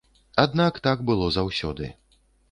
[0.43, 1.91] Аднак так было заўсёды.